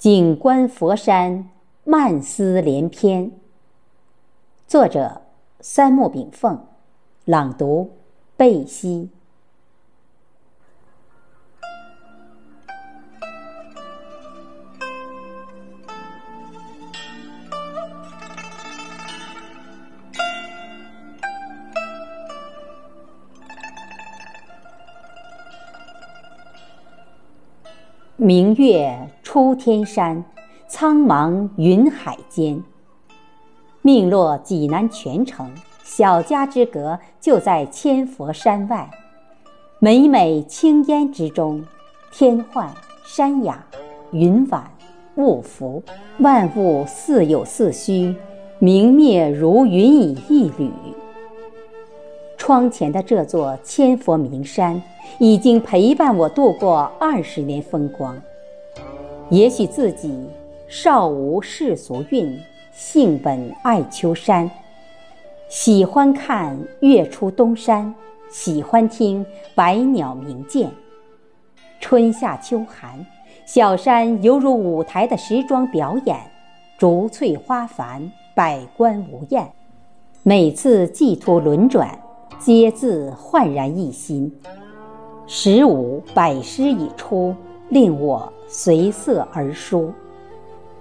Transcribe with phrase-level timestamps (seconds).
[0.00, 1.50] 景观佛山，
[1.84, 3.32] 漫思连篇。
[4.66, 5.20] 作者：
[5.60, 6.58] 三木炳凤，
[7.26, 7.90] 朗读：
[8.34, 9.10] 贝西。
[28.16, 30.24] 明月出天山，
[30.66, 32.60] 苍茫云海间。
[33.80, 35.48] 命落济南泉城，
[35.84, 38.90] 小家之隔就在千佛山外。
[39.78, 41.64] 每每青烟之中，
[42.10, 42.68] 天幻
[43.04, 43.64] 山雅，
[44.10, 44.68] 云婉
[45.14, 45.80] 雾浮，
[46.18, 48.12] 万物似有似虚，
[48.58, 50.68] 明灭如云以一缕。
[52.36, 54.82] 窗前的这座千佛名山，
[55.20, 58.20] 已经陪伴我度过二十年风光。
[59.30, 60.12] 也许自己
[60.68, 62.36] 少无世俗韵，
[62.72, 64.50] 性本爱丘山，
[65.48, 67.94] 喜欢看月出东山，
[68.28, 70.68] 喜欢听百鸟鸣涧。
[71.78, 73.06] 春夏秋寒，
[73.46, 76.16] 小山犹如舞台的时装表演，
[76.76, 79.48] 竹翠花繁，百官无厌。
[80.24, 81.96] 每次寄托轮转。
[82.40, 84.32] 皆自焕然一新，
[85.26, 87.34] 十五百诗已出，
[87.68, 89.92] 令我随色而书。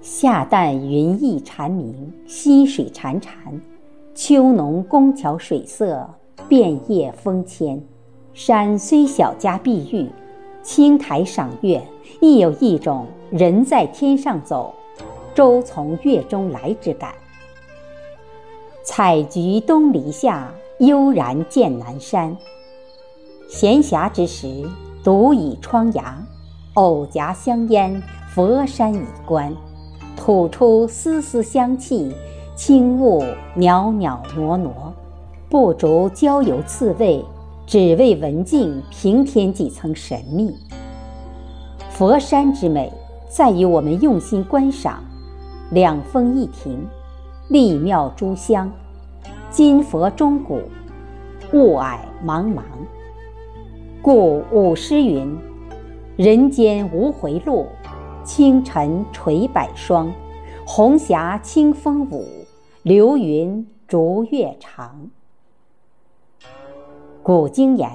[0.00, 3.30] 夏淡云翳蝉鸣，溪水潺潺；
[4.14, 6.08] 秋浓宫桥水色，
[6.48, 7.78] 遍叶风牵。
[8.32, 10.08] 山虽小家碧玉，
[10.62, 11.86] 青苔赏月，
[12.22, 14.74] 亦有一种人在天上走，
[15.34, 17.12] 舟从月中来之感。
[18.82, 20.50] 采菊东篱下。
[20.78, 22.34] 悠然见南山。
[23.50, 24.66] 闲暇之时，
[25.04, 26.26] 独倚窗牙，
[26.74, 29.52] 偶夹香烟，佛山已观，
[30.16, 32.14] 吐出丝丝香气，
[32.54, 33.24] 轻雾
[33.56, 34.94] 袅袅挪挪，
[35.48, 37.24] 不逐郊游刺猬，
[37.66, 40.54] 只为文静平添几层神秘。
[41.90, 42.92] 佛山之美，
[43.28, 45.02] 在于我们用心观赏，
[45.72, 46.86] 两峰一亭，
[47.48, 48.70] 立庙珠香。
[49.50, 50.60] 金佛钟鼓，
[51.52, 52.62] 雾霭茫茫。
[54.00, 55.36] 故五诗云
[56.22, 57.64] ：“人间无回路，
[58.22, 60.12] 清晨垂百霜。
[60.66, 62.26] 红霞清风舞，
[62.82, 65.08] 流云逐月长。”
[67.24, 67.90] 古经言：“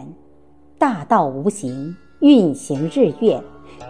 [0.80, 3.40] 大道无形，运行日月；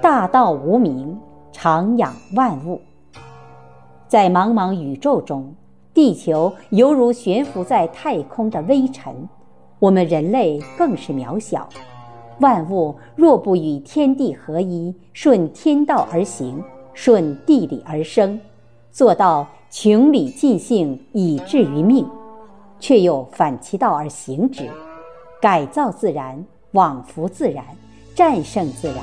[0.02, 1.18] 大道无名，
[1.54, 2.82] 长养万物。”
[4.06, 5.56] 在茫茫宇宙中。
[5.94, 9.16] 地球犹如悬浮在太空的微尘，
[9.80, 11.70] 我们人类更是渺小。
[12.40, 16.62] 万物若不与天地合一，顺天道而行，
[16.94, 18.40] 顺地理而生，
[18.92, 22.06] 做到穷理尽性以至于命，
[22.80, 24.70] 却又反其道而行之，
[25.42, 27.64] 改造自然，往复自然，
[28.14, 28.98] 战胜自然，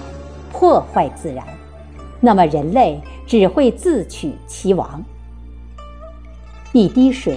[0.52, 1.46] 破坏自然，
[2.20, 5.02] 那么人类只会自取其亡。
[6.72, 7.36] 一滴水，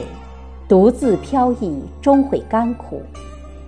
[0.68, 2.98] 独自飘逸，终会干枯；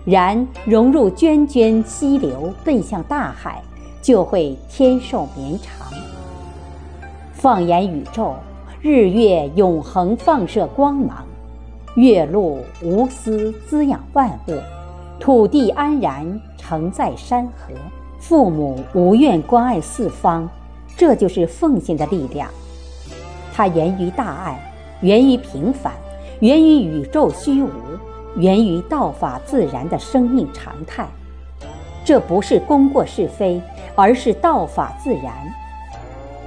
[0.09, 3.61] 然融入涓涓溪流，奔向大海，
[4.01, 5.85] 就会天寿绵长。
[7.33, 8.35] 放眼宇宙，
[8.81, 11.25] 日月永恒放射光芒，
[11.95, 14.53] 月露无私滋养万物，
[15.19, 17.73] 土地安然承载山河，
[18.17, 20.49] 父母无怨关爱四方。
[20.95, 22.49] 这就是奉献的力量，
[23.53, 24.73] 它源于大爱。
[25.01, 25.91] 源于平凡，
[26.39, 27.69] 源于宇宙虚无，
[28.37, 31.07] 源于道法自然的生命常态。
[32.05, 33.61] 这不是功过是非，
[33.95, 35.33] 而是道法自然。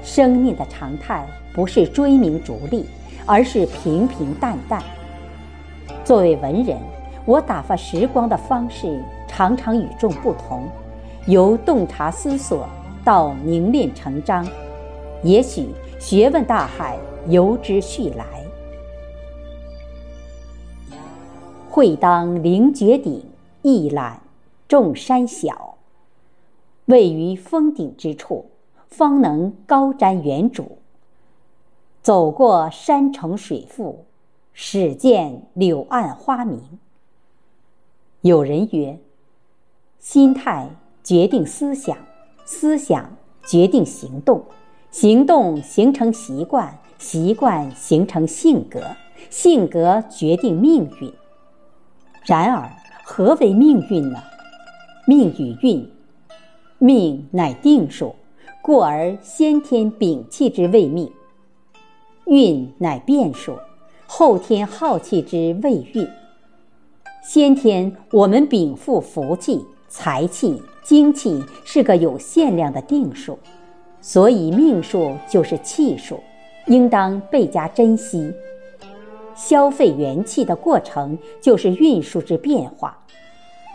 [0.02, 2.86] 生命的常态不是追名逐利，
[3.26, 4.82] 而是平平淡淡。
[6.04, 6.78] 作为文人，
[7.26, 10.66] 我打发时光的方式常常与众不同，
[11.26, 12.66] 由洞察思索
[13.04, 14.46] 到凝练成章。
[15.22, 15.68] 也许
[15.98, 16.96] 学问大海
[17.26, 18.25] 由之续来。
[21.70, 23.25] 会当凌绝顶，
[23.62, 24.20] 一览
[24.67, 25.76] 众山小。
[26.87, 28.46] 位于峰顶之处，
[28.88, 30.64] 方能高瞻远瞩。
[32.02, 34.05] 走过山重水复，
[34.52, 36.61] 始见柳暗花明。
[38.22, 38.99] 有人曰：
[40.00, 40.69] 心态
[41.05, 41.96] 决定思想，
[42.44, 44.43] 思想决定行动，
[44.90, 48.82] 行动形成习惯，习惯形成性格，
[49.31, 51.12] 性格决定命运。
[52.25, 52.70] 然而，
[53.02, 54.22] 何为命运呢？
[55.06, 55.90] 命与运，
[56.78, 58.14] 命乃定数，
[58.62, 61.11] 故而先天禀气之谓命。
[62.26, 63.56] 运乃变数，
[64.06, 66.06] 后天耗气之谓运。
[67.25, 73.38] 先天我们禀赋福气、财气、精气是个有限量的定数，
[74.00, 76.20] 所以命数就是气数，
[76.67, 78.32] 应当倍加珍惜。
[79.40, 82.96] 消费元气的过程就是运数之变化，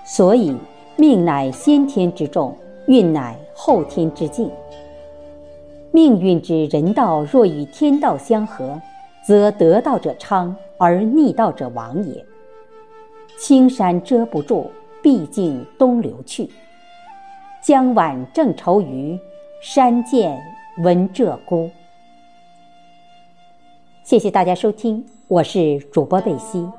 [0.05, 0.55] 所以
[0.95, 4.49] 命乃先天之重，运乃后天之静。
[5.91, 8.79] 命运之人道若与天道相合，
[9.25, 12.23] 则得道者昌，而逆道者亡也。
[13.39, 14.69] 青山遮不住，
[15.01, 16.47] 毕竟东流去。
[17.59, 19.19] 江晚正愁余，
[19.63, 20.39] 山见
[20.83, 21.71] 闻鹧鸪。
[24.03, 26.69] 谢谢大家收听，我是主播贝西，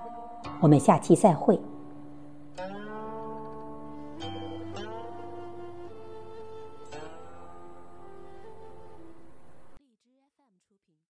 [0.61, 1.59] 我们下期再会。